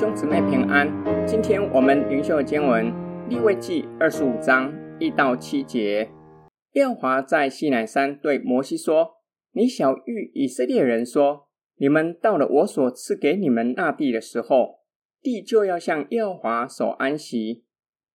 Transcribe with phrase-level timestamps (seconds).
[0.00, 0.88] 兄姊妹平安，
[1.26, 2.90] 今天我们灵修的经文
[3.28, 6.10] 利未记二十五章一到七节。
[6.72, 9.16] 耶和华在西乃山对摩西说
[9.52, 14.78] ：“你晓諭以色列人说，你们到了我所赐给你们那地的时候，
[15.20, 17.66] 地就要向耶和华守安息。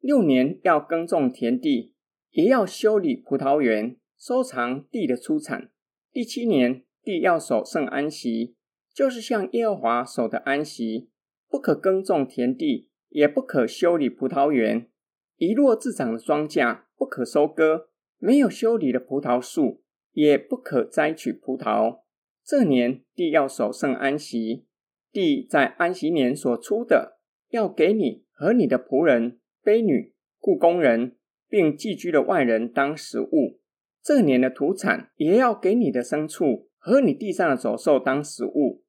[0.00, 1.94] 六年要耕种田地，
[2.32, 5.70] 也要修理葡萄园，收藏地的出产。
[6.10, 8.56] 第七年，地要守圣安息，
[8.92, 11.10] 就是向耶和华守的安息。”
[11.48, 14.88] 不可耕种田地，也不可修理葡萄园。
[15.36, 17.88] 遗落自长的庄稼不可收割，
[18.18, 22.00] 没有修理的葡萄树也不可摘取葡萄。
[22.44, 24.66] 这年地要守圣安息，
[25.12, 27.18] 地在安息年所出的，
[27.50, 31.16] 要给你和你的仆人、婢女、雇工人，
[31.48, 33.60] 并寄居的外人当食物。
[34.02, 38.82] 这年的土产也要给你的牲畜和你地上的走兽当食物。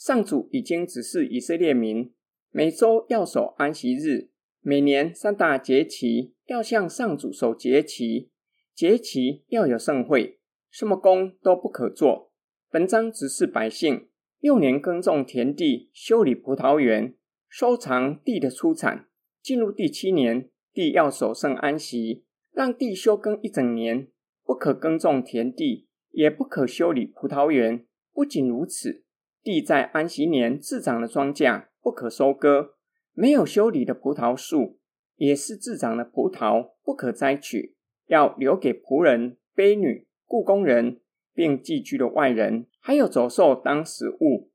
[0.00, 2.10] 上主已经指示以色列民，
[2.50, 4.30] 每周要守安息日，
[4.62, 8.30] 每年三大节期要向上主守节期，
[8.74, 10.38] 节期要有盛会，
[10.70, 12.32] 什么工都不可做。
[12.70, 17.14] 本章指示百姓，六年耕种田地，修理葡萄园，
[17.46, 19.06] 收藏地的出产。
[19.42, 24.08] 进入第七年，地要守圣安息，让地休耕一整年，
[24.46, 27.84] 不可耕种田地，也不可修理葡萄园。
[28.14, 29.04] 不仅如此。
[29.42, 32.74] 地在安息年自长的庄稼不可收割，
[33.12, 34.78] 没有修理的葡萄树
[35.16, 41.00] 也是自长的葡萄不可摘取，要留给仆人、婢女、雇工人，
[41.32, 44.50] 并寄居的外人，还有走兽当食物。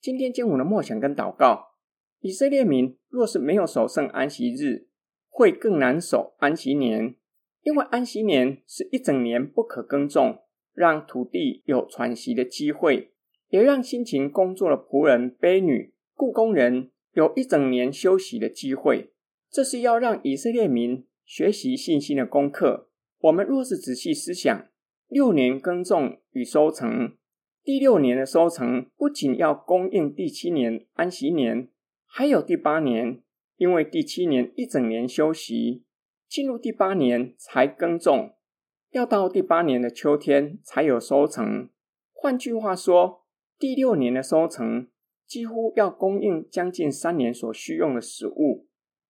[0.00, 1.74] 今天经文的默想跟祷告：
[2.20, 4.88] 以色列民若是没有守圣安息日，
[5.28, 7.16] 会更难守安息年，
[7.62, 10.42] 因为安息年是一整年不可耕种，
[10.74, 13.12] 让土地有喘息的机会。
[13.48, 19.12] 也让辛勤工作的仆人、婢女、雇工人有一整年休息的机会。
[19.50, 22.88] 这是要让以色列民学习信心的功课。
[23.20, 24.68] 我们若是仔细思想，
[25.08, 27.16] 六年耕种与收成，
[27.62, 31.68] 第六年的收成不仅要供应第七年安息年，
[32.04, 33.22] 还有第八年，
[33.56, 35.84] 因为第七年一整年休息，
[36.28, 38.34] 进入第八年才耕种，
[38.90, 41.70] 要到第八年的秋天才有收成。
[42.12, 43.25] 换句话说，
[43.58, 44.88] 第六年的收成
[45.26, 48.66] 几乎要供应将近三年所需用的食物。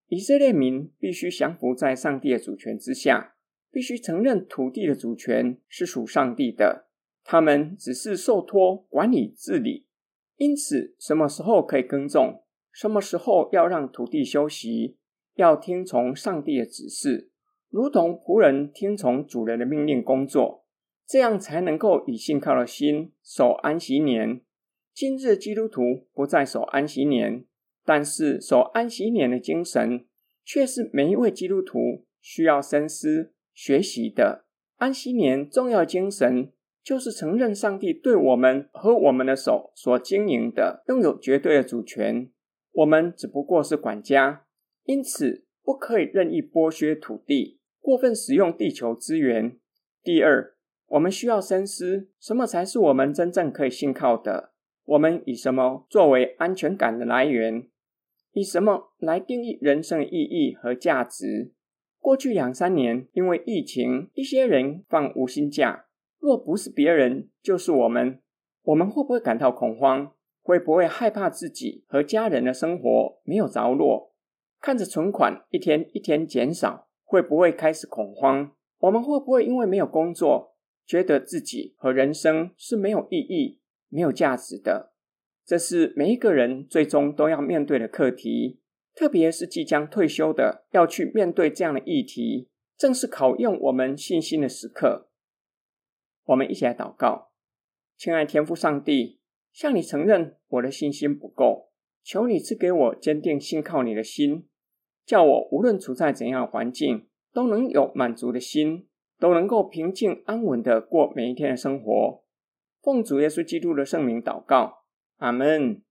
[0.08, 3.34] 以色列民必须降服在上帝的主权之下，
[3.72, 6.86] 必须承认土地的主权是属上帝的，
[7.24, 9.86] 他们只是受托管理治理。
[10.36, 14.96] 因此，什么时候可以耕种，什么时候要让土地休息，
[15.34, 17.32] 要听从上帝的指示，
[17.68, 20.66] 如同仆人听从主人的命令工作。
[21.06, 24.40] 这样才能够以信靠的心守安息年。
[24.92, 27.44] 今日基督徒不再守安息年，
[27.84, 30.06] 但是守安息年的精神，
[30.44, 34.46] 却是每一位基督徒需要深思学习的。
[34.76, 36.50] 安息年重要精神，
[36.82, 42.30] 就是承认上帝对我们和我们的手所经营的，拥有绝对的主权。
[42.72, 44.46] 我们只不过是管家，
[44.84, 49.56] 因此不可以任意剥削土地，过分使用地球资源。
[50.02, 50.55] 第二。
[50.88, 54.52] 我们需要深思，什么才是我们真正可以信靠的？
[54.84, 57.69] 我们以什么作为安全感的来源？
[58.32, 61.52] 以什么来定义人生意义和价值？
[61.98, 65.86] 过去两三年，因为疫情，一些人放无薪假，
[66.20, 68.20] 若不是别人，就是我们。
[68.62, 70.12] 我们会不会感到恐慌？
[70.41, 74.12] 会不会害怕自己和家人的生活没有着落？
[74.60, 78.53] 看着存款一天一天减少，会不会开始恐慌？
[78.78, 80.55] 我们会不会因为没有工作，
[80.86, 84.92] 觉得自己和人生是没有意义、没有价值的，
[85.44, 88.60] 这是每一个人最终都要面对的课题。
[88.94, 92.48] 特别是即将退休的，要去面对这样的议题，
[92.78, 95.10] 正是考验我们信心的时刻。
[96.24, 97.32] 我们一起来祷告：
[97.98, 99.21] 亲爱天父上帝，
[99.53, 101.71] 向你承认我的信心不够，
[102.03, 104.48] 求你赐给我坚定信靠你的心，
[105.04, 108.88] 叫我无论处在怎样的环境，都能有满足的心。
[109.18, 112.22] 都能够平静安稳的过每一天的生活。
[112.83, 114.84] 奉主耶稣基督的圣名祷告，
[115.18, 115.83] 阿门。